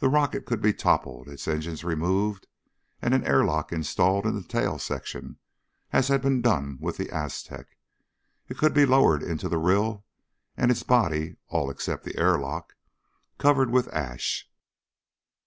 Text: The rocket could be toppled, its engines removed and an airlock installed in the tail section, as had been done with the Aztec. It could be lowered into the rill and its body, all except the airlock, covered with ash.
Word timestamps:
The 0.00 0.10
rocket 0.10 0.44
could 0.44 0.60
be 0.60 0.74
toppled, 0.74 1.28
its 1.30 1.48
engines 1.48 1.82
removed 1.82 2.46
and 3.00 3.14
an 3.14 3.24
airlock 3.26 3.72
installed 3.72 4.26
in 4.26 4.34
the 4.34 4.42
tail 4.42 4.78
section, 4.78 5.38
as 5.94 6.08
had 6.08 6.20
been 6.20 6.42
done 6.42 6.76
with 6.78 6.98
the 6.98 7.08
Aztec. 7.10 7.78
It 8.48 8.58
could 8.58 8.74
be 8.74 8.84
lowered 8.84 9.22
into 9.22 9.48
the 9.48 9.56
rill 9.56 10.04
and 10.58 10.70
its 10.70 10.82
body, 10.82 11.36
all 11.48 11.70
except 11.70 12.04
the 12.04 12.18
airlock, 12.20 12.74
covered 13.38 13.70
with 13.70 13.88
ash. 13.94 14.46